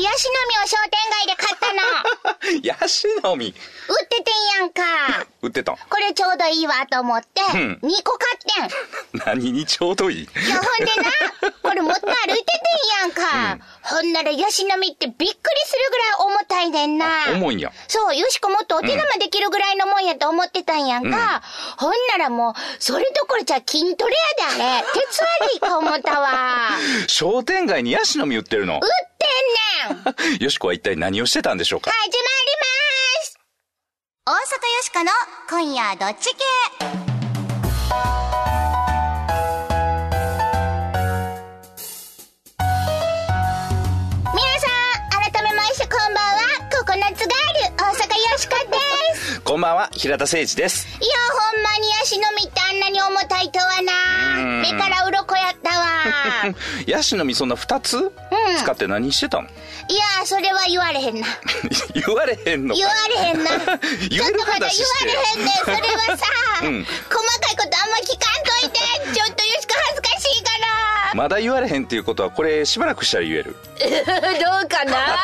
[0.00, 2.60] ヤシの実を商店街で買ったの。
[2.62, 3.46] ヤシの実。
[3.46, 3.50] 売
[4.04, 5.26] っててんやんか。
[5.42, 8.38] 売ってたんこれちょうどいいわと思って、ん2個買っ
[9.18, 9.22] てん。
[9.26, 10.22] 何にちょうどいい？
[10.22, 11.10] いや、ほんでな、
[11.62, 13.64] これ持って歩いててんやんか。
[13.82, 15.30] ほんならヤシの実ってびっくり
[15.66, 17.06] するぐらい重たいねんな。
[17.32, 17.72] 重いんや。
[17.88, 21.42] そう、よしこもっとお手玉できるぐらいのもんやと思ってたんやんか。
[21.76, 24.14] ほんならもう、それどころじゃ筋トレ
[24.46, 24.84] やであれ。
[24.92, 26.70] 鉄悪いか思ったわ。
[27.06, 28.78] 商店街にヤシの実売ってるの？
[28.80, 28.80] 売
[29.18, 30.42] ってんねん。
[30.42, 31.90] よしこは一体何をしてたんでしょうか？
[31.90, 33.38] 始まります。
[34.26, 34.40] 大阪よ
[34.82, 35.10] しこの
[35.48, 37.07] 今夜どっち系？
[49.58, 50.86] んばんは、平田誠二です。
[51.00, 54.40] いやほんまにヤシの実ってあんなに重たいとはな。
[54.40, 54.62] うん。
[54.62, 56.54] 目から鱗やったわ。
[56.86, 58.12] ヤシの実そんな二つ
[58.62, 59.48] 使って何してたの？
[59.88, 61.26] いやそれは言われへんな。
[61.94, 63.50] 言われへんのか言われへんな。
[63.58, 63.78] 言える
[64.10, 64.70] ちょっとまだ言わ
[65.04, 65.54] れへんねん。
[65.58, 66.26] それはさ、
[66.62, 66.84] うん。
[66.84, 68.37] 細かいことあんま聞かん
[71.14, 73.56] まだ言われへんっていうことはこれしばらくしたら言える。
[74.06, 74.20] ら
[74.60, 75.16] どうかな？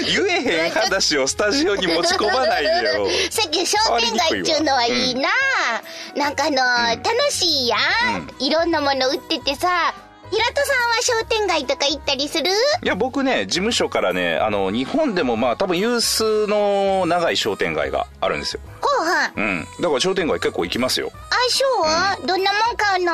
[0.06, 3.06] 言えへん話をスタジオに持ち込まないでよ。
[3.30, 5.28] さっき商店街っちゅうのはいいな、
[6.16, 6.56] なんかあの、
[7.02, 7.76] 楽しいや
[8.18, 9.92] ん、いろんなもの売っててさ
[10.30, 10.74] 平戸さ
[11.12, 12.50] んは商店街とか行ったりする？
[12.84, 18.60] いや僕ね事務所からねあの日本でもまあ多分有数の長い商店街があるんですよ
[19.00, 19.66] はんうん。
[19.80, 21.12] だから商店街結構行きますよ。
[21.30, 23.12] 相性は、どんなもん買うの？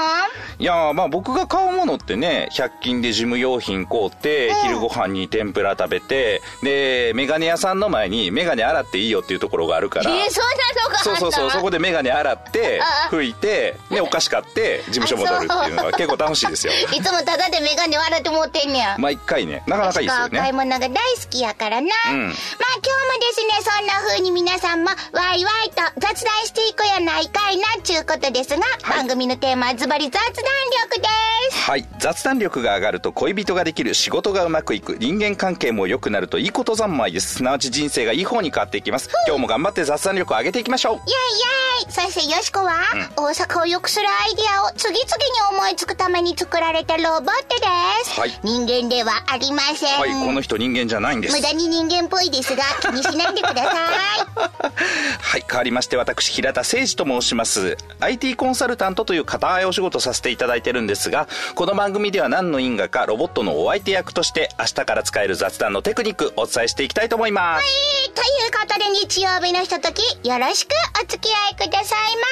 [0.59, 10.11] いやーまあ僕が買うものってね100均で事務用品買うて、うん昼ご飯に天ぷら食べてでメガネ屋さんの前にメガネ洗っていいよっていうところがあるから。
[10.11, 13.15] えー、そんなのがあったそうそうそうそこでメガネ洗ってああ。
[13.15, 16.73] 拭いてでお菓子買って事務所戻るっていうのが結構楽しいですよ。
[16.93, 18.97] いつもタダでメガネ笑ってもうてんねや。
[18.99, 20.99] 毎回ねなかなかいいですよお買いね物が大好
[21.31, 21.83] きやからな。
[21.83, 21.87] ん。
[21.87, 31.07] まあ今日もですね、そんな風に皆さんもワイワイと雑談していこうやないかいなっちゅうことですが、番組のテーマはズバリ雑談力で
[31.51, 31.71] す。
[31.71, 31.87] はい。
[31.99, 34.97] 雑談力が上がると恋人ができる仕事がうまくいく。
[34.99, 37.37] 人間関係も良くなるといいこと三昧です。
[37.37, 39.11] すなわち人生がいい方に変わっていきます。
[39.27, 40.97] 今日も頑張って雑談力を上げていきましょう。
[40.97, 41.93] イェイイェイ。
[41.93, 42.73] そしてよしこは、
[43.17, 47.67] 大阪を良くするアイディアを次々に思いつくために作られたロボットで
[48.05, 48.19] す。
[48.19, 48.41] はい。
[48.43, 50.01] 人間ではありません。
[50.01, 50.11] はい。
[50.27, 51.37] この人人間じゃないんです。
[51.37, 54.57] 無駄に人間っぽいですが、気にしないでください。
[55.21, 57.77] はい、変わりまして私、平田誠二と申します。
[58.01, 67.67] IT コンサルタントという固いお仕事させていただいてるんですが、この番組では何の因果かロボットのお相手役として明日から使える雑談のテクニックお伝えしていきたいと思います。
[68.15, 70.71] ということで日曜日のひとときよろしく
[71.03, 72.23] お付き合いくださいま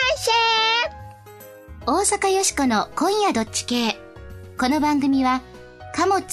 [2.07, 3.99] せ大阪よしこの今夜どっち系
[4.59, 5.43] この番組は
[5.95, 6.25] 貨物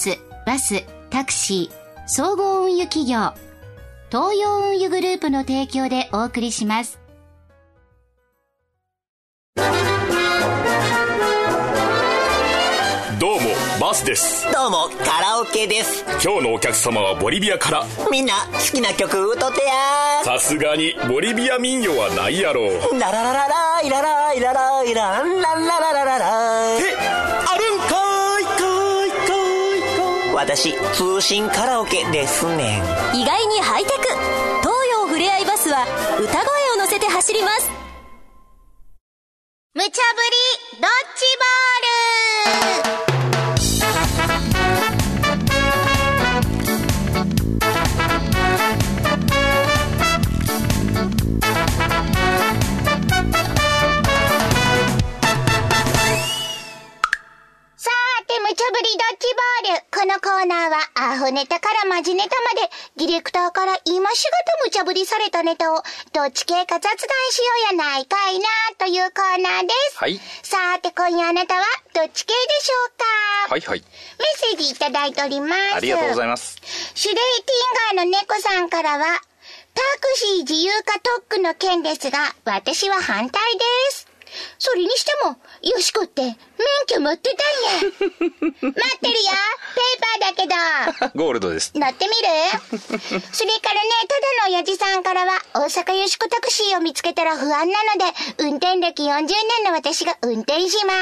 [0.46, 3.32] バスタクシー総合運輸企業
[4.12, 7.00] 東洋運輸グループの提供でお送りします。
[13.18, 13.40] どうも
[13.80, 14.52] バスです。
[14.52, 16.04] どうもカラオケです。
[16.22, 17.86] 今日のお客様はボリビアから。
[18.10, 22.72] みんな好きな曲歌ってやさすがにボリビア民謡はないやろラ
[23.10, 26.82] ラララライラライラライランランラララララえ
[30.42, 32.80] 私通信カラオケですね
[33.12, 33.16] ん。
[33.16, 34.08] 意外にハイテク。
[34.60, 35.86] 東洋ふれあいバスは
[36.18, 37.70] 歌声を乗せて走ります。
[39.74, 39.92] 無茶ぶり
[40.72, 40.88] ドッジボー
[41.86, 42.01] ル。
[58.62, 59.26] 茶ぶりドッジ
[59.66, 59.82] ボール。
[59.90, 67.38] このコーナーは、アホネタからマジネタまで、ディレクターから今しがた無茶ぶりされたネタを、どっち系か雑談し
[67.72, 68.46] ようやないかいな、
[68.78, 69.98] というコーナーです。
[69.98, 73.50] はいさて、今夜あなたは、どっち系でしょうか？
[73.50, 73.80] はいはい。
[73.80, 75.74] メッセージいただいております。
[75.74, 76.36] ありがとうございま。
[76.36, 76.60] す。
[76.94, 79.20] シュレーティンガーの猫さんからは、
[79.74, 84.06] タクシー自由化特区の件ですが、私は反対です。
[84.58, 86.34] それにしても、よしこって、免
[86.86, 87.92] 許持ってたんや。
[88.10, 89.30] 待ってるよ
[89.74, 91.12] ペーパーだけど。
[91.24, 91.72] ゴールドです。
[91.74, 92.28] 乗ってみる？
[93.32, 94.14] それからね、た
[94.44, 98.04] だの親父さんからは、大阪よしこタクシーを見つけたら不安なので、
[98.38, 99.28] 運転歴40年
[99.64, 100.92] の私が運転しま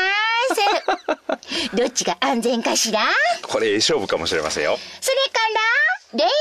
[0.54, 1.74] す。
[1.76, 3.00] どっちが安全かしら？
[3.42, 4.78] これ勝負かもしれませんよ。
[5.00, 5.22] それか
[6.12, 6.34] ら、恋愛予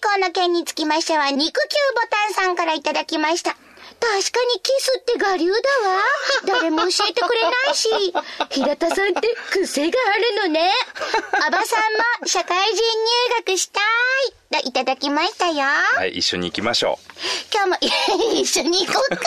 [0.00, 3.56] 備校の件につきましては、肉球ボタンさんからいただきました。
[4.02, 6.00] 確かにキスって我流だわ。
[6.44, 7.88] 誰も教えてくれないし。
[8.50, 10.72] 平田さんって癖があるのね。
[11.46, 14.42] おばさんも社会人入学したい。
[14.60, 15.62] といただきましたよ。
[15.96, 16.98] はい、一緒に行きましょ
[17.54, 17.76] 今日も
[18.34, 19.22] 一緒に行こうか、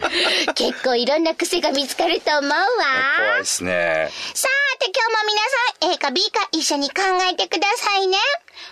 [0.00, 0.54] みんなでさ。
[0.54, 2.56] 結構いろんな癖が見つかると思うわ。
[2.56, 3.22] う。
[3.22, 4.10] 怖いですね。
[4.34, 4.48] さ
[4.82, 8.18] て今日も皆さん A か B か一緒に考えてくださいね。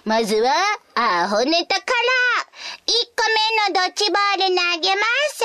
[0.05, 0.51] まずは、
[0.97, 2.51] アホネタから。
[2.87, 5.45] 1個目のドッジボール投げます。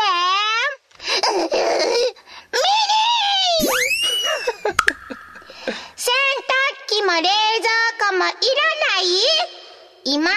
[1.30, 3.78] ううミニー。
[5.96, 7.30] 洗濯機も冷蔵
[8.10, 9.14] 庫もいらない
[10.06, 10.32] 今、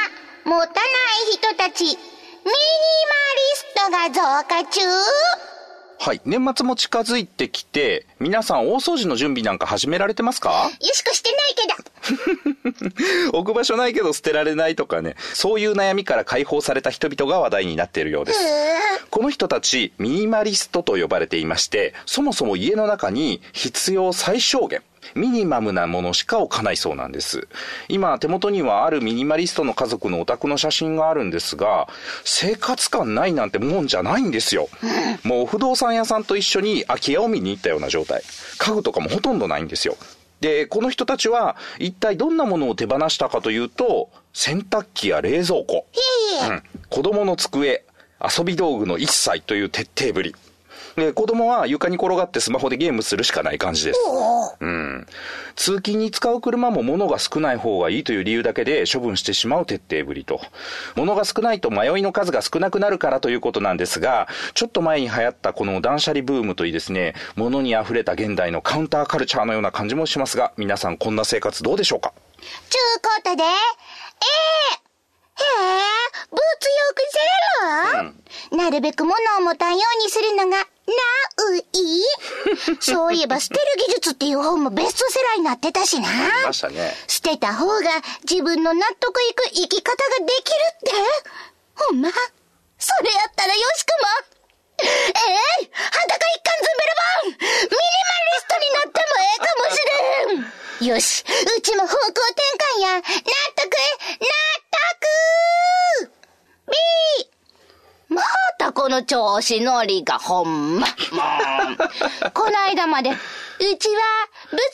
[0.44, 1.96] 持たない人たち、ミニマ
[3.32, 4.80] リストが増加中
[6.00, 10.70] はい、年末も近づいてきて、皆さん大掃除の準備なんか始められてますか？
[10.80, 12.82] よしこしてないけ
[13.28, 13.28] ど。
[13.38, 18.38] 置く場所ないけど捨てられないとかね、そういう悩みから解放された人々が話題になっているようです。
[19.10, 24.82] この人たち、ミニマリストと呼ばれていまして、そもそも家の中に必要最小限、
[25.14, 27.48] ミニマムなものしか置かないそうなんです。
[27.88, 31.88] 今、手元にはあるミニマリストの家族のお宅の写真があるんですが、
[32.24, 34.68] 生活感ないなんてもんじゃないんですよ。
[35.24, 38.22] もう不動産屋さんと一緒に空き家を見に行ったような状態。
[38.58, 39.96] 家具とかもほとんどないんですよ。
[40.40, 45.86] で、この人たちは一体どんなものを手放したかというと、洗濯機や冷蔵庫、
[46.48, 47.84] うん、子供の机、
[48.20, 50.34] 遊び道具の一切という徹底ぶり。
[50.98, 54.00] で、子供は床に転がってスマホでゲームするしかない感じです。
[54.60, 55.06] うん。
[55.56, 60.40] 通勤に使う車も物が少ない方がいいという理由だけで処分してしまう徹底ぶりと。
[60.94, 72.12] 物が少ないと迷いの数が少なくなるからということなんですが、ちょっと前に流行ったこの断捨離ブームといいですね、物に溢れた現代のカウンターカルチャーのような感じもしますが、皆さんこんな生活どうでしょうか？
[72.70, 73.48] ちゅうことで、ええ
[75.40, 75.44] へえ、
[76.30, 77.02] ブーツよく
[78.50, 82.02] せる、なるべく物を持たんようにするのが、なうい？
[82.80, 86.08] そういえば捨てる技術っていう本もベストセラーになってたしな。
[86.46, 86.96] ましたね。
[87.06, 87.76] 捨てた方が
[88.28, 90.92] 自分の納得いく生き方ができるって。
[91.74, 92.10] ほんま？
[92.78, 94.36] それやったらよしくも。
[94.80, 97.30] ええ裸一貫ズンベルボン！
[97.30, 100.88] ミニマリストになってもええかもしれん。
[100.94, 101.24] よし、
[101.56, 102.22] うちも方向転
[102.78, 102.94] 換や。
[102.94, 103.66] 納得！
[104.20, 104.26] 納
[105.98, 106.12] 得
[106.70, 106.72] !B!
[108.18, 108.24] ま
[108.58, 110.86] たこの調子乗りがほんま。
[110.86, 110.92] も
[112.26, 112.30] う。
[112.32, 113.20] こないだまで、うちは
[114.50, 114.66] 物欲の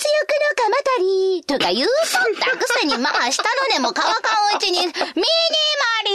[0.56, 4.11] 鎌足りとか言うとったくせにまあ下の根も乾か
[4.55, 4.96] んうちに、ミニマリ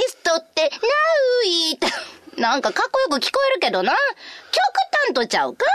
[0.08, 1.88] ストってなういって。
[2.40, 3.92] なんかかっこよく聞こえるけどな。
[3.92, 4.00] 極
[5.08, 5.66] 端とちゃうか？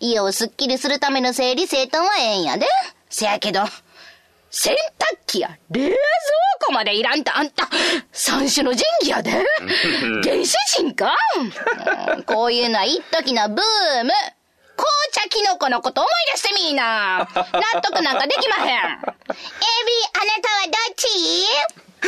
[0.00, 2.66] 家をすっきりするための整理整頓はええんやで。
[3.08, 3.64] せやけど、
[4.50, 5.98] 洗濯機や冷蔵庫
[6.74, 7.68] までいらんとあんた、
[8.12, 9.30] 三種の神器やで。
[10.22, 11.14] 原始人か？
[12.08, 14.10] う んこういうのは一時のブーム。
[14.76, 17.18] 紅茶キノコのこと思い出してみーな。
[17.72, 18.66] 納得なんかできまへん。
[18.66, 21.06] エビ、あなたはどっち？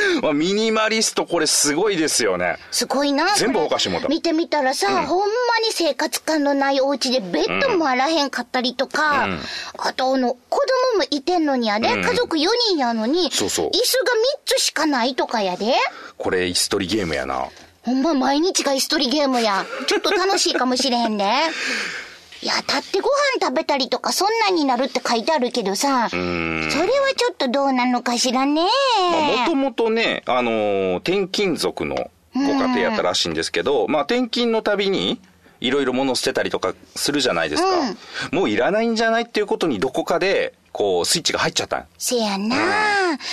[0.22, 2.56] まあミニマリストこれすごいですよね。
[2.70, 3.34] すごいな。
[3.37, 9.40] 全部これほかしてもうた見てみたらさ、ほんまに生活感のないお家でベッドもあらへんかったりとか、うん
[9.78, 10.60] あとあの、子
[10.94, 15.75] 供もいてんのにやで、うん家族4人やのに、そうそう椅子が3つしかないとかやで。
[16.16, 17.48] これ椅子取りゲームやな。
[17.82, 19.64] ほんま毎日が椅子取りゲームや。
[19.87, 21.25] ちょっと楽しいかもしれへんで。
[22.43, 23.09] いや、立ってご
[23.41, 26.69] 飯食べたりとかそんなんになるって書いてあるけどさ、それは
[27.17, 28.63] ちょっとどうなのかしらね。
[29.10, 35.20] まあ、もともとね、あのー転勤族のご家庭やったらしいんですけど、まあ、転勤のたびに、
[35.60, 37.69] いろいろ物捨てたりとかするじゃないですか。
[38.31, 41.79] もういらないんじゃないっていうことにどこかで、こう、スイッチが入っちゃった。
[41.79, 42.56] んせやな、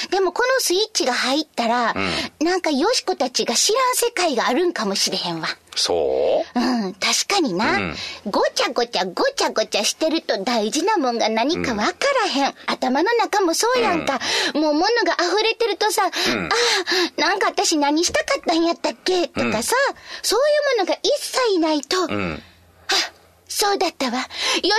[0.10, 1.94] でもこのスイッチが入ったら、
[2.42, 5.48] なんかよしこたちが知らん世界があるんかもしれへんわ。
[5.76, 6.60] そう？
[6.60, 12.54] うん、確かにな、うんごちゃごちゃごちゃごちゃしてると大事なもんが何かわからへん。
[12.68, 14.20] 頭の中もそうやんか。
[14.54, 19.28] もう物が溢れてるとさ、ああ、なんか私何したかったんやったっけ？
[19.28, 19.76] とかさ、
[20.22, 22.42] そういうものが一切ないと、うん。
[22.88, 22.94] あ、
[23.48, 24.20] そうだったわ。
[24.20, 24.26] よ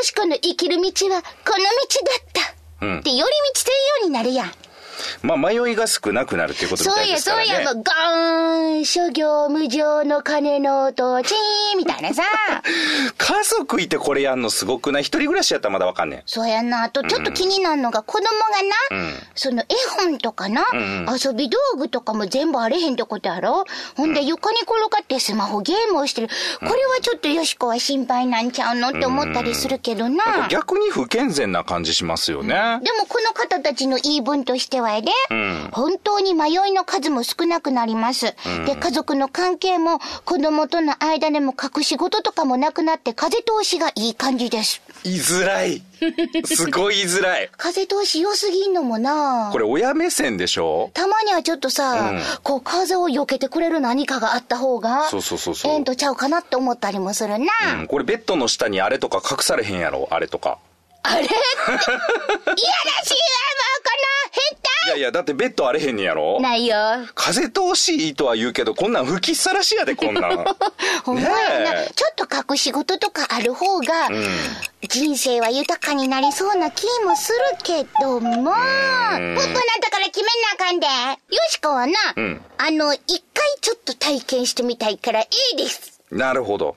[0.03, 1.23] しこの生きる道はこの道だっ
[2.81, 2.87] た。
[2.87, 4.53] うんって寄り道せんようになるやん。
[5.23, 7.47] まあ、迷いが少なくなるっていうことみたい、ですからね。
[7.47, 12.23] そうや、もう、ガーン、諸行無常の鐘の音、チーンみたいなさ。
[13.19, 15.03] 家族いてこれやんのすごくない？
[15.03, 16.23] 一人暮らしやったらまだわかんねん。
[16.27, 16.85] そうやな。
[16.85, 19.67] あとちょっと気になるのが、子供がな、うんその絵
[19.99, 23.65] 本とかな、んうん遊び道具とかも全部あれへんってことやろ？
[23.97, 26.29] ほんで床に転がってスマホゲームをしてる。
[26.61, 30.25] これはちょっとよしこは心配なんちゃうのって思ったりするけどな。
[30.43, 32.55] な逆に不健全な感じしますよね。
[32.83, 38.35] でもこの方たちの言い分としてはやで、ん本当に迷いの数も少なくなります。
[38.67, 44.81] で、家族の関係も子供との間でも隠し事とかもなくなって風通しがいい感じです。
[45.05, 45.83] 言いづらい。
[46.47, 47.51] すごい言いづらい。
[47.57, 50.91] 風通し良すぎんのもなこれ親目線でしょ？
[50.95, 57.47] たまにはちょっとさ、うんこう風を避けてくれる何かがあった方が、そうそうそうそうええんとちゃうかなって思ったりもするな。
[57.79, 60.09] うん、これベッドの下にあれとか隠されへんやろ？
[60.11, 60.59] あれとか。
[61.03, 61.23] あれ？
[61.25, 63.94] いやらしいわ、もうこの
[64.87, 66.41] いやいや、だってベッドあれへんねやろ？
[66.41, 66.77] ないよ。
[67.15, 70.45] 風通しいいとは言うけど、こんなん吹きさらしやで、こんなん。
[71.05, 74.09] ほんまやな、ねえちょっと隠し事とかある方が、
[74.89, 80.87] 人生は豊かになりそうな気もするけども、ポップなったから決めなあかんで。
[80.87, 85.94] よしこはな、んあの、一回ちょっと体験してみたいからいいです。
[86.15, 86.77] なるほど。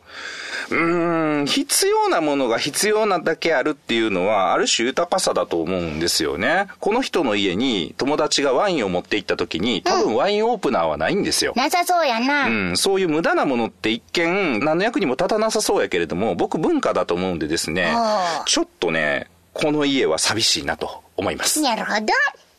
[0.70, 6.67] うーん、必要なものが必要なだけあるっていうのは、ある種豊かさだと思うんですよね。
[6.79, 11.53] この人の家に友達がワインを持って行った時に、多分ワインオープナーはないんですよ。
[11.56, 12.48] なさそうやな。
[12.48, 22.08] うん、そういう無駄なものって一見何の役にも立たなさそうやけれども僕文化だと思うんでですねはあちょっとねこの家は寂しいなと思いますなるほど。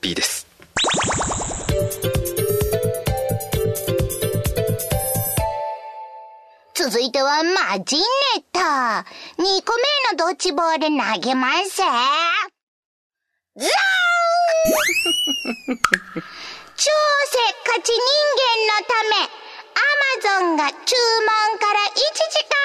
[0.01, 0.47] B です
[6.91, 8.03] 続いてはマジネ
[8.51, 9.05] タ。
[9.37, 11.77] 2個目のドッジボール投げます。
[11.77, 11.93] ザーン
[16.77, 18.01] 超せっかち人
[18.41, 22.01] 間のため、アマゾンが注文から1時
[22.49, 22.57] 間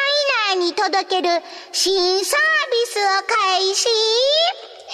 [0.56, 1.28] 以内に届ける
[1.74, 2.40] 新サー
[2.72, 3.90] ビスを開始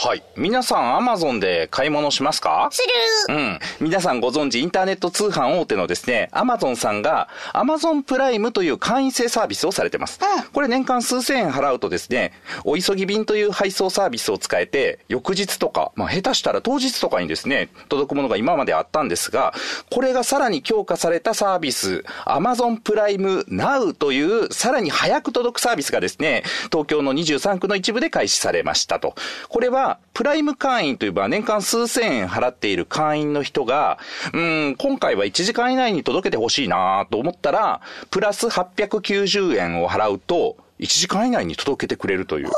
[0.02, 2.70] はい皆さんアマゾンで買い物しますか？
[2.72, 2.82] す
[3.28, 3.36] る。
[3.36, 3.60] うん。
[3.82, 10.22] 皆さんご存知インターネット通販大手のですね、アマゾンさんが、アマゾンプライムという会員制サービスをされてます。
[10.22, 12.32] うんこれ年間数千円払うとですね、
[12.64, 19.54] お急ぎ便という配送サービスを使えて、翌日とか、まあ下手したら当日とかにですね、届くものが今まであったんですが、
[19.92, 29.14] これがさらに強化されたサービス、アマゾンプライム Now というさらに早く届くサービスがですね、東京の23区の一部で開始されましたと。
[29.50, 33.98] これは、プライム会員というば年間数千円払っている会員の人が、
[34.34, 37.82] うん、今回は1時間以内に届けてほしいなと思ったら、
[38.12, 42.50] プラス890円を払うと、1時間以内に届けてくれるという。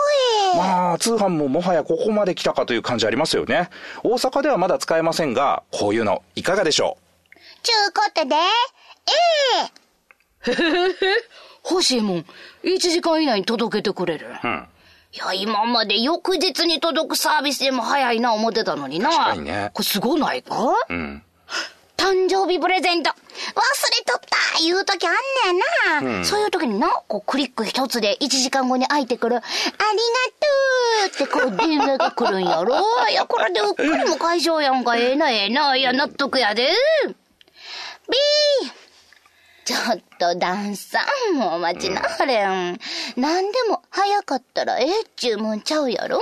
[0.55, 3.69] まあ、通販ももはやここまで来たかという感じありますよね。
[4.03, 6.97] 大阪ではまだ使えませんが、こういうのいかがでしょ
[7.63, 8.41] ちゅうことで、え
[9.67, 11.31] え
[11.69, 12.25] 欲しいもん。
[12.63, 14.27] 1時間以内に届けてくれる。
[14.43, 14.67] ううん。
[15.13, 19.09] いや、今まで翌日に届くサービスでも早いな思ってたのにな。
[19.09, 20.55] 確かにねこれすごないか？
[20.89, 21.23] うん。
[21.97, 23.15] 誕生日プレゼント忘れ
[24.05, 29.45] とった言う時あんねんな、そういう時にな、こうクリック一つで1時間後に開いてくる、あり
[31.27, 32.75] がとうってこう電話が来るんやろ
[33.11, 34.97] いや、これでうっかりも解消やんか。
[34.97, 35.75] ええなええな。
[35.75, 36.71] いや、納得やで。
[38.09, 38.17] B!
[39.63, 40.99] ちょっとダンさ
[41.33, 42.79] ん、もう待ちなはれん。
[43.15, 46.19] なんでも早かったらええ注文ちゃうやろ、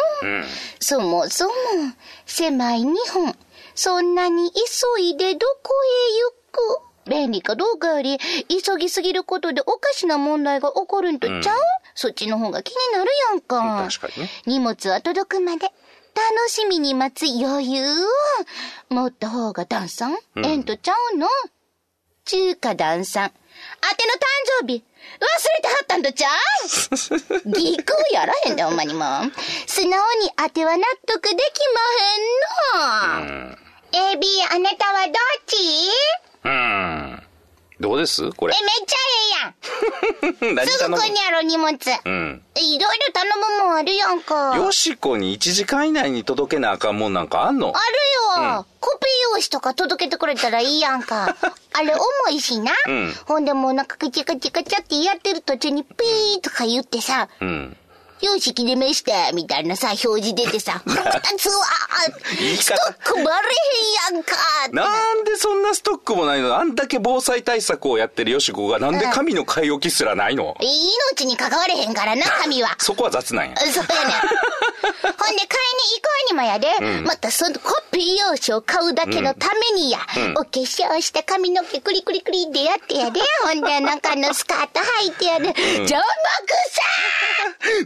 [0.79, 1.53] そもそも、
[2.25, 3.36] 狭い日本、
[3.75, 7.10] そんなに急いでどこへ行く。
[7.10, 8.19] 便利かどうかより、
[8.63, 11.58] 急ぎすぎることでおかしな問題が起こるんとちゃう、
[11.96, 13.88] そっちの方が気になるやんか。
[13.89, 14.29] 確かにね。
[14.46, 15.74] 荷物は届くまで、楽
[16.50, 18.08] しみに待つ余裕を。
[18.89, 21.27] 持った方がダンさん、ええんとちゃうの？
[22.29, 23.25] 中華ダンさん。
[23.25, 24.19] あての誕
[24.62, 24.83] 生日、
[25.19, 26.27] 忘れてはったんとちゃ
[27.45, 27.50] う？
[27.59, 29.31] ぎくやらへんで、ほんまにもう。
[29.65, 29.89] 素直
[30.21, 31.36] にあては納得でき
[32.77, 33.57] まへんの。
[33.91, 35.15] AB、あなたはどっ
[35.48, 35.57] ち？
[36.45, 37.24] うん。
[37.79, 38.31] どうです？
[38.33, 38.63] これえ、。
[38.63, 39.48] めっちゃ
[40.49, 40.65] ええやん。
[40.65, 41.71] 何すぐ来んやろ、荷物。
[42.05, 42.41] うん。
[42.55, 44.55] いろいろ頼むもんあるやんか。
[44.57, 47.69] よしこに1時間以内に届けなあかんもんなんかあんの？
[47.75, 47.79] あ
[48.37, 51.35] るよ、コピー用紙とか届けてくれたらいいやんか。
[51.73, 52.71] あれ重いしな。
[52.87, 57.77] うんほんでもうなんかカチャカチャカチャってやってる途中にピーとか言ってさ、うん。
[58.21, 61.65] よし切れました、みたいなさ、表示出てさ、 腹立つわ
[62.59, 64.35] ストックバレへんやんか
[64.71, 66.55] なんでそんなストックもないの？
[66.57, 70.55] あんだけ防災対策をやってるよしこがなんで神の買い置きすらないの？
[70.59, 72.75] 命に関われへんからな、 神は。
[72.79, 73.57] そこは雑なんや。
[73.57, 73.83] そうやねん。
[74.99, 79.99] ほんで、買いに行こうにもやで、またそのコピー用紙を買うだけのためにや、
[80.35, 85.47] お化粧して髪の毛クリクリクリってやってやで、ほんで、中のスカート履いてやで、
[85.79, 86.09] 邪魔く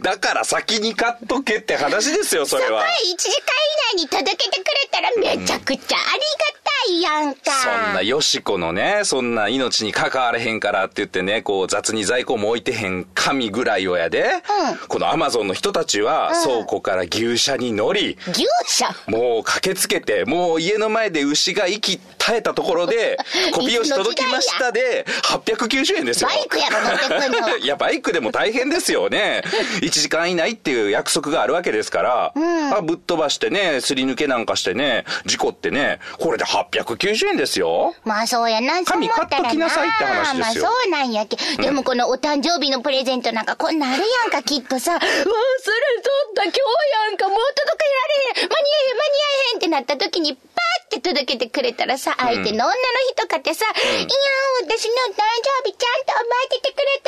[0.02, 2.80] だから先に買っとけって話ですよ、それは。
[2.80, 3.44] そこへ1時間
[3.92, 7.40] 以内に届けてくれたらめちゃくちゃありがたいやんか。
[7.84, 14.30] そんなよしこのね、そんな命に関われへんからって言ってね、こう雑に在庫も置いてへん神ぐらいをやで、
[14.88, 18.94] このアマゾンの人たちは倉庫から牛車に乗り、牛舎？
[19.06, 23.18] もう駆けつけて、もう家の前で牛が息絶えたところで、
[23.52, 26.28] コピー用紙届きましたで、890円ですよ。
[26.28, 29.42] バイクやろ乗ってくんの いや、バイクでも大変ですよね。
[29.82, 32.32] 1時間以内っていう約束があるわけですから、
[32.72, 37.94] あぶっ飛ばしてね、すり抜けなんかしてね、事故ってね、これで890円ですよ。
[38.04, 39.48] まあそうやな、そう神思ったらな。
[39.48, 41.36] 買っときなさいって話ですよまあそうなんやけ。
[41.62, 44.92] でもこのお誕生日のプレゼントなんかこんなんあるやんか、きっとさ。
[44.94, 45.24] 忘れとっ
[46.36, 46.58] た今日
[47.08, 50.63] やんか、もう届けられへん、間に合えへん、間に合えへんってなった時に、パー
[50.98, 52.72] って届けてくれたらさ、相手の女の
[53.12, 54.08] 人かってさ、いやー、
[54.62, 55.22] 私の誕
[55.62, 57.00] 生日ちゃんと覚えててくれ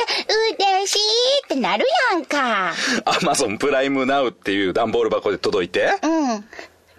[0.57, 0.99] た、嬉しい
[1.45, 2.73] ってなるやんか。
[3.05, 5.91] アマゾンプライムナウっていう段ボール箱で届いて。
[6.03, 6.45] うん。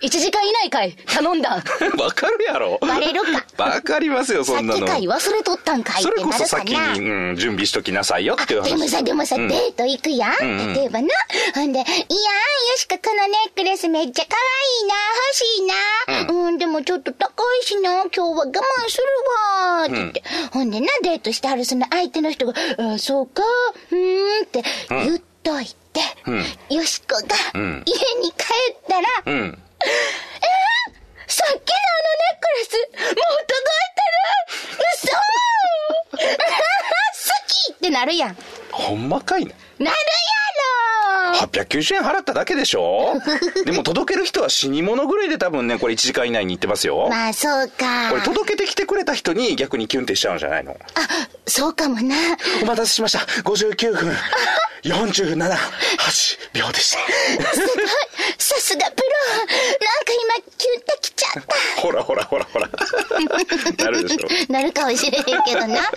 [0.00, 1.54] 1時間以内かい頼んだん。
[2.00, 3.64] わかるやろバレるか。
[3.64, 4.86] わかりますよ、そんなの。
[4.86, 6.92] さっき回忘れとったんかいそれこってなるかそ先な。
[6.94, 8.70] に、うん、準備しときなさいよっていう話。
[8.70, 11.08] でもさ、でもさ、うんデート行くやん、んうん例えばな。
[11.54, 12.06] ほんで、いやー、よ
[12.76, 14.94] しかこのネックレスめっちゃ可愛いな、
[16.16, 16.44] 欲しいな。
[16.48, 19.04] うん、でもちょっと高いしな、今日は我慢する
[19.74, 20.22] わーって言って。
[20.52, 23.42] ほんでな、デートしてはるその相手の人が、あそうか、
[23.90, 26.00] うーんって言っといて、
[26.74, 27.16] よしこ
[27.54, 30.94] がん家に帰ったら、うん。
[31.26, 35.08] さっきのあのネックレス、もう届いてる嘘
[36.18, 38.36] 好きってなるやん。
[38.72, 39.52] ほんまかいな。
[39.78, 40.02] なるや
[41.32, 43.14] ろ890円払っただけでしょ？
[43.64, 47.08] でも届ける人は死に物狂いで多分ね、これ1時間以内に行ってますよ。
[47.10, 48.08] まあ、そうか。
[48.10, 51.00] これ届けてきてくれた人に逆にキュンってしちゃうんじゃないのあ、
[51.46, 52.16] そうかもな。
[52.62, 53.18] お待たせしました。
[53.42, 54.16] 59分
[54.82, 57.52] 47、8秒でした。
[57.52, 57.68] すごい。
[58.38, 59.08] さすがプロ。
[59.36, 61.80] なんか今、キュンってきちゃった。
[61.80, 62.68] ほらほらほらほら。
[63.78, 64.52] なるでしょ。
[64.52, 65.66] なるかもしれへんけどな。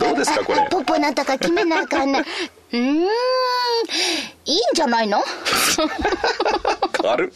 [0.00, 2.20] まどうですかこれポポなんとか決めなあかんな。
[2.20, 3.02] うーん。
[3.02, 3.06] い
[4.46, 5.22] いんじゃないの？
[6.92, 7.30] 軽っ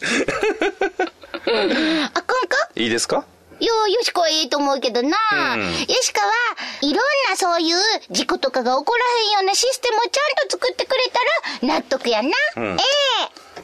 [2.13, 2.57] あかんか？
[2.75, 3.25] いいですか？
[3.59, 5.17] いや、よしこはいいと思うけどな。
[5.55, 5.67] うんよ
[6.01, 6.31] しかは
[6.81, 6.95] いろん
[7.29, 7.77] なそういう
[8.09, 11.03] 事故とかが起こらへんようなシステムをちゃんと作ってくれ
[11.61, 12.29] たら納得やな。
[12.29, 12.31] ん
[12.77, 12.77] え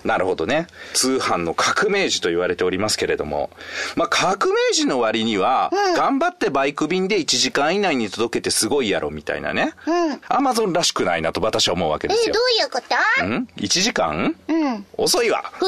[0.03, 0.67] なるほどね。
[0.93, 3.49] 通販の革命児と言われておりますけれども。
[3.95, 9.73] まあ、革命児の割には、頑張ってバイク便で1時間以内に届けてすごいやろみたいなね。
[9.87, 12.39] うんアマゾンらしくないなと私は思うわけええ、ですよど。
[12.39, 12.81] ういうこ
[13.17, 13.25] と？
[13.25, 14.35] ん ?1 時間？
[14.47, 14.85] うん。
[14.97, 15.43] 遅いわ。
[15.59, 15.65] ー。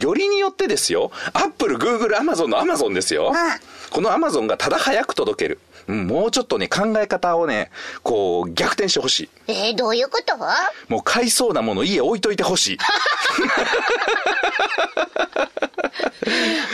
[0.00, 1.10] よりによってですよ。
[1.32, 3.28] アップル、グーグル、アマゾンのアマゾンですよ。
[3.28, 3.34] うん
[3.88, 5.60] このアマゾンがただ早く届ける。
[5.86, 7.70] うんもうちょっとね、考え方をね、
[8.02, 9.28] こう、逆転してほしい。
[9.46, 10.36] えー、どういうこと？
[10.88, 12.78] もう買いそうなもの家置いといてほしい。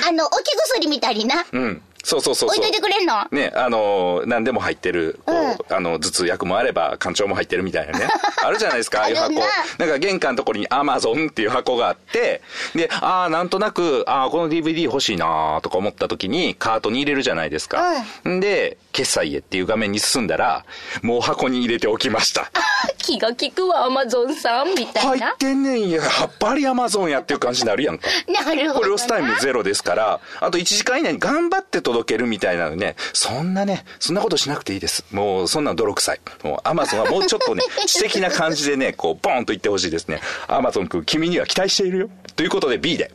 [0.09, 1.45] あの、置き薬みたいにな。
[1.53, 1.83] うん。
[2.05, 2.59] そうそうそうそう。
[2.59, 3.27] 置いといてくれんの？
[3.31, 5.33] ね、あのー何でも入ってる、こ
[5.69, 8.09] う、あの、頭痛薬もあれば、肝腸も入ってるみたいなね。
[8.43, 9.43] あるじゃないですか、ああいう箱あるな。
[9.79, 12.43] なんか玄関のところにアマゾンっていう箱があって、
[12.75, 17.83] で、ああ、なんとなく、ああ、この DVD 欲しいなーとか思った時に、カートに入れるじゃないですか。
[18.29, 20.65] んで、決済へっていう画面に進んだら、
[21.03, 22.51] もう箱に入れておきました。
[23.03, 25.27] 気が利くわ、アマゾンさん、みたいな。
[25.27, 28.09] 入ってんねんや、やっぱりアマゾンやっていう感じになるやんか。
[28.29, 28.75] なるほどな。
[28.75, 35.05] これロスタイムゼロですから、あと1時間以内に頑張って届けるみたいなのね、そんなね、そんなことしなくていいです。
[35.11, 36.21] もう、そんな泥臭い。
[36.45, 40.21] もう、アマゾンはもうちょっとね、 知的な感じでね、こう、ボーンと言ってほしいですね。
[40.49, 42.11] アマゾン君、君には期待しているよ。
[42.37, 43.13] ということで B で。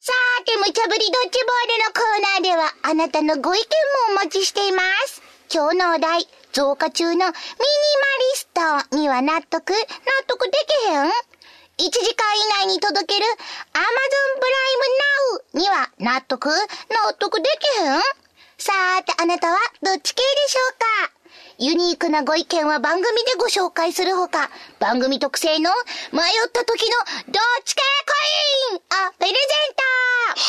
[0.00, 3.64] さーて、無茶ぶりドッジボールのコーナーでは、あなたのご意見
[4.08, 5.22] もお待ちしています。
[5.54, 7.34] 今日のお題、増加中のミニマリ
[8.34, 8.48] ス
[8.90, 9.70] トには納得。
[9.70, 9.78] 納
[10.26, 11.10] 得できへん ?1
[11.78, 13.36] 時間以内に届ける Amazon
[13.74, 13.88] プラ
[15.56, 16.50] イム Now には納得？
[16.50, 18.00] 納得できへん？
[18.58, 20.72] さーて、あなたはどっち系でしょう
[21.08, 21.12] か？
[21.58, 25.70] ユニークなご意見は番組でご紹介するほか、番組特製の
[26.12, 26.96] 迷った時の
[27.32, 27.82] どっち系
[28.70, 28.76] コイン！
[28.76, 29.71] をプレゼン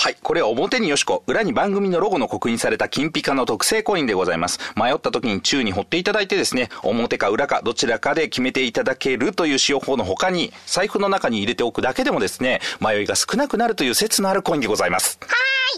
[0.04, 0.18] はい。
[0.22, 4.60] これは表によしこ、裏に番組のロゴの刻印された金ピカの特製コインでございます。
[4.76, 15.18] 迷った時に宙に掘っていただいてですね、表か裏かどちらかで決めていただけるという使用法の他に、財布の中に入れておくだけでもですね、迷いが少なくなるという説のあるコインでございます。
[15.22, 15.28] は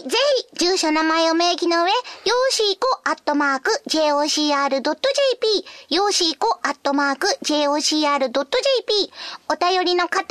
[0.04, 0.08] い。
[0.08, 0.16] ぜ
[0.50, 9.12] ひ、住所名前を明記の上、よーしーこアットマーク jocr.jp、よーしーこアットマーク jocr.jp、
[9.48, 10.24] お便りの方は、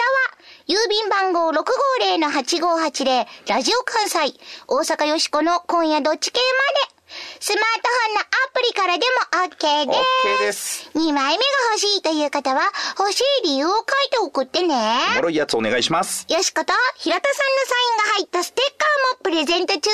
[0.67, 4.33] 郵便番号650-8580ラジオ関西
[4.67, 6.95] 大阪よしこの今夜どっち系まで
[7.39, 9.99] スマートフォンのアプリからでも OK です。
[10.25, 10.89] OK です。
[10.95, 12.63] 2枚目が欲しいという方は
[12.97, 14.73] 欲しい理由を書いて送ってね。
[15.11, 16.25] おもろいやつお願いします。
[16.27, 19.87] よしこと平田さんのサインが入ったステッカーもプレゼント中で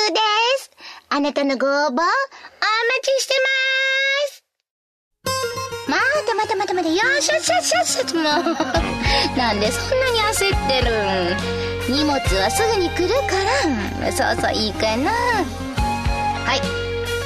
[0.58, 0.70] す。
[1.10, 2.02] あなたのご応募お待
[3.02, 4.31] ちしてます。
[6.42, 8.24] またまたまたまたよしよしよしよしよしもう
[9.36, 10.90] なんでそんなに焦ってる
[11.88, 11.92] ん？
[11.92, 13.36] 荷物はすぐに来るか
[14.02, 14.12] ら。
[14.12, 15.10] そうそういいかな。
[15.12, 16.60] はい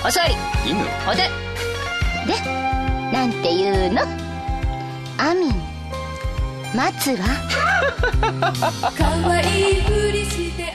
[0.07, 0.35] お座り。
[0.66, 1.31] 犬おで
[2.26, 2.40] で。
[3.12, 4.02] なんて言うの？
[5.18, 5.55] アミン。
[6.74, 7.26] 待つわ。
[8.98, 10.65] 可愛いふりして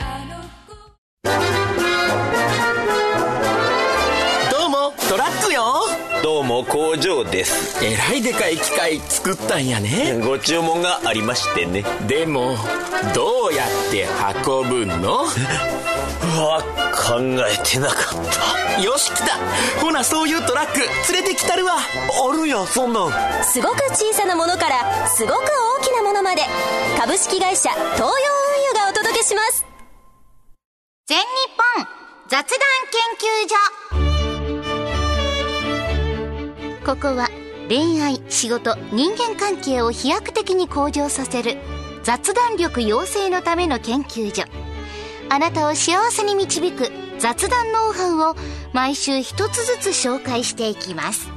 [6.23, 7.83] どうも工場です。
[7.83, 10.19] えらいでかい機械作ったんやね。
[10.23, 11.83] ご注文がありましてね。
[12.07, 12.55] でも
[13.15, 14.07] どうやって
[14.45, 15.23] 運ぶの？
[15.23, 16.61] うわ
[16.93, 18.81] 考えてなかった。
[18.81, 19.37] よし来た。
[19.81, 20.79] ほなそういうトラック
[21.11, 21.77] 連れてきたるわ。
[21.77, 23.43] あるやそんなん。
[23.43, 25.39] すごく小さなものからすごく
[25.79, 26.43] 大きなものまで。
[26.99, 29.65] 株式会社東洋運輸がお届けします。
[31.07, 31.25] 全日
[31.77, 31.87] 本
[32.29, 34.10] 雑談研究所
[36.85, 37.29] ここは
[37.69, 41.57] 恋愛仕事人間関係を飛躍的に向上させる
[42.03, 44.43] 雑談力養成のための研究所。
[45.29, 48.35] あなたを幸せに導く雑談ノウハウを
[48.73, 51.29] 毎週一つずつ紹介していきます。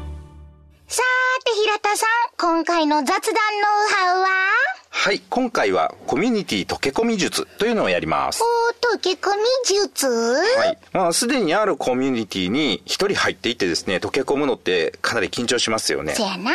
[0.89, 3.33] さーて平田さん今回の雑談ノウ
[3.93, 4.74] ハウは？
[4.97, 8.43] はい、今回はコミュニティ溶け込み術というのをやります。
[8.43, 10.07] おー溶け込み術？
[10.07, 10.79] はい。
[10.93, 16.23] まあ、すでにあるコミュニティに一人入っていってですね、溶け込むのってかなり緊張しますよねせ。
[16.23, 16.53] やな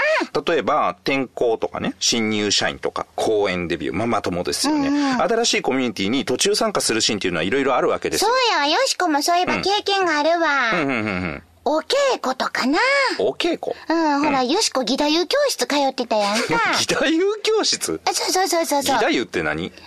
[0.47, 4.89] 例えば、転校とかね、新入社員とか、公演デビュー、ママ友ですよね。
[5.19, 8.34] 新しいコミュニティに途中参加するシーンっていうのはいろいろあるわけですそよ。
[8.34, 11.43] うやよしこもそういえば経験があるわ、うんうんうんうん。
[11.65, 12.79] お稽古とかな。
[13.19, 13.75] お稽古？
[13.89, 16.47] うん、ほら、よしこ義太夫教室通ってたやんか。
[16.73, 18.01] 義太夫教室？
[18.05, 18.83] あそうそうそうそう。
[18.83, 18.95] そう。
[18.95, 19.69] 義太夫って何？
[19.69, 19.83] トト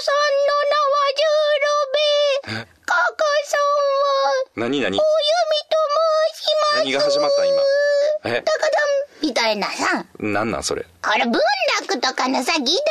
[0.00, 0.14] さん
[0.48, 0.96] の名は
[2.46, 2.66] 十郎兵衛。
[2.86, 3.00] カカ
[3.44, 4.98] さんは、何何？
[4.98, 5.04] おゆみ
[5.68, 5.76] と
[6.32, 6.76] 申します。
[6.78, 7.62] 何が始まった今？
[8.24, 8.42] え？
[8.42, 8.68] 高田
[9.22, 10.04] みたいなさ。
[10.18, 10.84] なんなんそれ？
[11.02, 11.32] これ文
[11.80, 12.82] 楽とかのさ、義太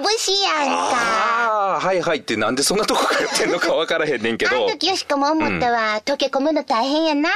[0.00, 0.74] 夫節やんか。
[0.96, 7.32] ああはいはいってなんでそんなとこからやってんのかわからへんねんけあどの時よしこも思ったわ、溶け込むの大変やなっ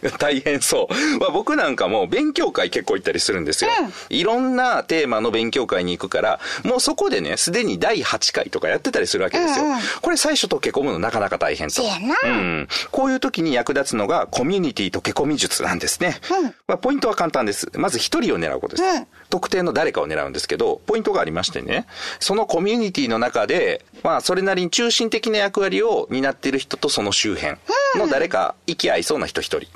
[0.00, 0.10] て。
[0.18, 1.18] 大変そう。
[1.18, 3.70] まあ、僕なんかも勉強会結構行ったりするんですよ。
[4.08, 9.64] いろんなテーマの勉強会に行くから、もうそこでね、すでに第8回とかやってたりするわけですよ。
[10.02, 11.74] これ最初溶け込むのなかなか大変と。
[11.74, 12.68] せやなうん。
[12.90, 16.18] こういう時に役立つのがコミュニティ溶け込み術なんですね。
[16.66, 17.70] まあ、ポイントは簡単です。
[17.80, 19.06] まず一人を狙うことです。
[19.30, 21.86] 特定の誰かを狙うんですけど、ポイントがありましてね、
[22.18, 27.56] そのコミュニティの中で、まあ、それなりに中心的な役割を担っている人とその周辺
[27.96, 29.68] の誰か息合いそうな人一人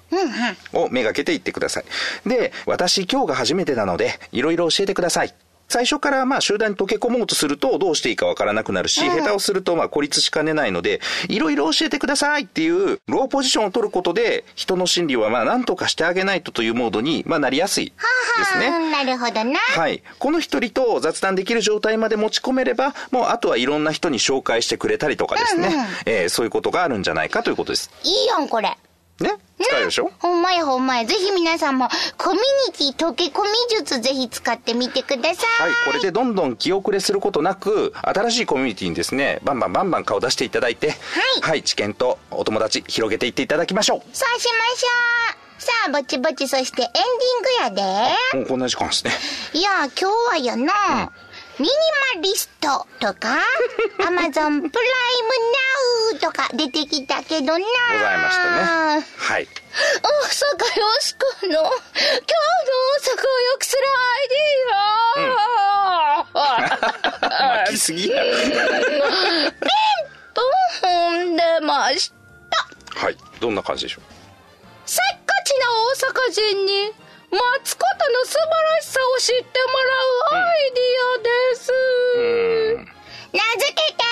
[0.72, 1.84] をめがけていってください。
[2.28, 5.34] で、私今日が初めてなので、いろいろ教えてください。
[5.68, 18.68] 最初からまあ集団に溶け込もうとするとどうしていいかわからなくなるし、下手をするとまあ孤立しかねないので、いろいろ教えてくださいっていうローポジションを取ることで、人の心理はまあ何とかしてあげないとというモードにまあなりやすいですね。
[18.68, 19.58] うんなるほどな。
[19.58, 20.02] はい。
[20.18, 25.74] この一人と雑談できる状態まで持ち込めれば、もうあとはいろんな人に紹介してくれたりとかですね、
[26.06, 27.90] えーそういうことがあるんじゃないかということです。
[28.02, 28.76] いいやん、これ。
[29.20, 30.10] ね使えるでしょ？
[30.18, 31.04] ほんまやほんまや。
[31.04, 35.62] ぜひ皆さんも、コミュニティ溶け込み術ぜひ使ってみてください。
[35.62, 40.94] はい、これでどんどん気遅れすることなく、新しいコミュニティにですね、バンバンバンバン顔出していただいて、
[41.42, 44.88] はい、知見とお友達広げていっていただきましょそうしましょ
[45.58, 45.62] う。
[45.62, 48.16] さあ、ぼちぼち、そしてエンディングやで。
[48.34, 48.36] う。
[48.38, 49.12] もうこんな時間ですね。
[49.52, 51.12] いや、今日はやな、
[51.58, 51.70] ミニ
[52.16, 53.38] マリストとか、
[54.04, 54.70] アマゾンプライムナウ
[56.18, 57.64] とか出てきたけどな。
[57.92, 58.44] ございました
[58.96, 59.06] ね。
[59.16, 59.46] はい。
[59.46, 65.28] 大阪よしこの、今日の大阪を良くするアイディ
[66.34, 68.22] ア、 巻きすぎや。
[70.80, 70.88] ポ
[71.22, 72.12] ン出まし
[72.50, 72.98] た。
[73.00, 74.04] はい、どんな感じでしょう？
[74.86, 75.66] せっかちな
[76.08, 76.92] 大阪人に、
[77.30, 78.38] 待つことの素晴
[78.76, 81.72] らしさを知ってもらうアイディアです。
[83.32, 84.04] 名付けて、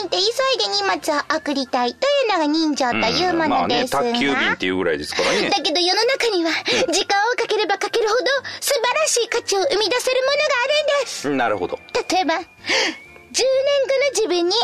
[0.00, 0.26] 便って急い
[0.58, 5.50] で荷物を送りたいというのが人情というもまあね、のですが、宅急便っていうぐらいですからね。
[5.50, 6.50] だけど世の中には、
[6.92, 8.24] 時間をかければかけるほど
[8.60, 11.28] 素晴らしい価値を生み出せるものがあるんです。
[11.30, 11.78] なるほど。
[12.10, 14.56] 例えば、10年後の自分に、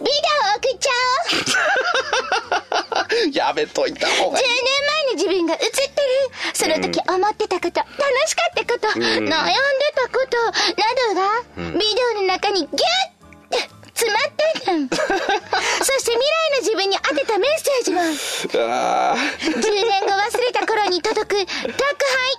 [0.00, 0.90] ビデオを送っちゃ
[3.26, 3.30] おう。
[3.36, 4.48] やめといた方が10いい。
[4.48, 5.84] 年前の自分が映ってる。
[6.54, 7.84] その時思ってたこと、楽
[8.26, 10.52] しかったこと、悩んでたことな
[11.14, 13.19] どが、ビデオの中にギュッて
[14.00, 14.32] 詰まっ
[14.64, 14.88] てんの。
[14.96, 21.76] そして未来の自分に当てたメッセージは、あ10年後忘れた頃に届く宅配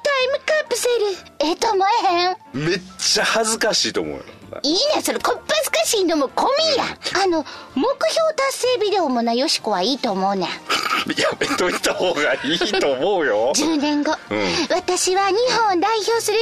[0.02, 1.50] タイムカプセル。
[1.50, 2.32] ええと思えへん。
[2.32, 4.24] ーめっちゃ恥ずかしいと思うよ。
[4.64, 6.84] いいね、それこっぱずかしいのも込みや。
[7.24, 10.48] あの、目標達成ビデオもな、よしこはいいと思うねん。
[10.48, 13.54] やめといた方がいいと思うよ。
[13.56, 15.36] 10年後、うん私は日
[15.70, 16.38] 本を代表する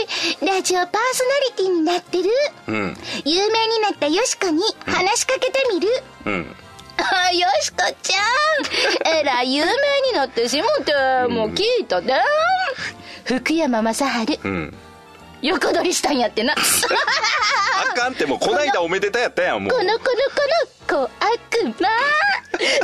[0.45, 2.29] ラジオパーソナリティになってる。
[2.67, 2.97] うん。
[3.25, 5.87] 有名になったよしこに話しかけてみる。
[6.25, 6.55] うん。
[6.97, 9.71] あよしこちゃん えらい有名
[10.11, 10.93] になってしもて
[11.29, 12.13] もう聞いたで
[13.23, 14.77] 福山雅治、うん。
[15.41, 19.83] 横取りしたんやってなあかんってもうこないだおめでたやったやん、もうこ。
[19.83, 20.09] のこのこ
[20.97, 21.87] の子悪魔。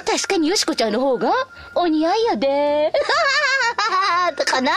[0.05, 1.33] 確かによしこちゃんの方が
[1.75, 2.93] お似合いやで。
[4.37, 4.71] とかな。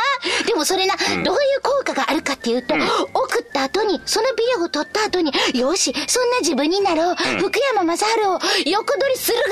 [0.46, 7.14] でもそれな、どういう効果があるかっていうと、送った後に、そのビデオを撮った後に、よし、そんな自分になろう。
[7.14, 9.48] 福山雅治を横取りするぐら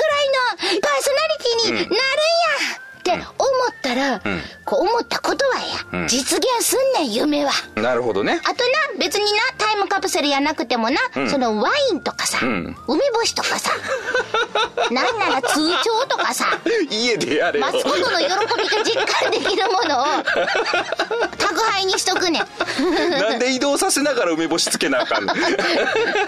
[0.69, 2.86] いのパーソナリティになるんや。
[3.15, 4.21] って思ったら、
[4.65, 7.51] こう思ったことはや、実現すんねん、夢は。
[7.75, 8.39] なるほどね。
[8.43, 13.71] あとな、別にな、タイムカプセルやなくてもな、そのワインとかさ、ん梅干しとかさ、
[14.91, 17.71] なんなら通帳とかさ、家でやれよマ。
[17.71, 18.25] スコットの喜
[18.61, 20.05] びが実感できるものを、
[21.37, 22.47] 宅配にしとくねん。
[23.11, 25.55] なんで移動させながら梅干しつけなあかんの なんか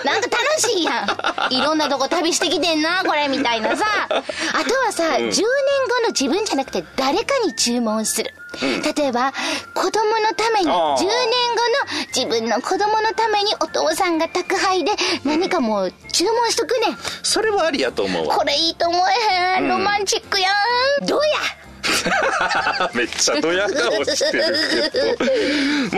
[0.03, 1.05] 楽しいや
[1.49, 1.53] ん。
[1.53, 3.85] いろんなとこ旅してきてんな、これ、みたいなさ。
[4.09, 5.43] あとはさ、10年後
[6.03, 8.33] の自分じゃなくて誰かに注文する。
[8.95, 9.31] 例えば、
[9.75, 14.91] 子供のために、あー10年後の自分の子供のためにお父さんが宅配で
[15.23, 16.97] 何かもう注文しとくねん。
[17.23, 18.97] それはありやと思うわこれいいと思
[19.57, 19.67] えへん。
[19.67, 20.49] ロマンチックや
[21.01, 21.05] ん。
[21.05, 22.89] どうや？
[22.93, 24.99] めっちゃドヤ顔してるけ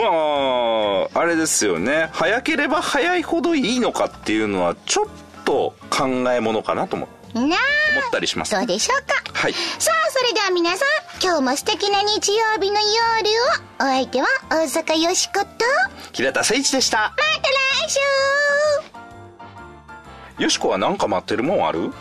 [0.10, 5.06] まああれですよね早ければ早いほどいいのかっていうのはちょっ
[5.44, 7.58] と考えものかなと思な思っ
[8.08, 8.10] あ。
[8.12, 9.14] たりしますどうでしょうか？
[9.32, 9.52] はい。
[9.52, 10.88] さあ、それでは皆さん、
[11.22, 12.92] 今日も素敵な日曜日の夜を、
[13.80, 15.48] お相手は大阪よしこと、ま
[16.12, 17.14] 平田誠一でした。
[17.16, 17.22] た
[17.86, 17.90] 来
[20.38, 20.42] 週。
[20.42, 21.92] よしこは何か待ってるもんある？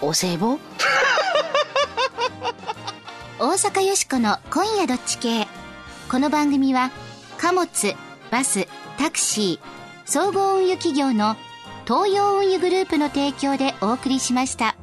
[0.00, 0.58] お歳暮？
[3.38, 5.46] 大阪よしこの今夜どっち系。
[6.10, 6.90] この番組は、
[7.38, 7.94] 貨物、
[8.30, 8.66] バス、
[8.98, 11.36] タクシー、総合運輸企業の
[11.84, 14.76] 東洋運輸グループの提供でお送りしました。